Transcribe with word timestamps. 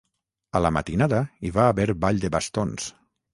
A 0.59 0.61
la 0.65 0.71
matinada, 0.77 1.19
hi 1.43 1.51
va 1.59 1.67
haver 1.75 1.87
ball 2.07 2.23
de 2.25 2.33
bastons. 2.39 2.89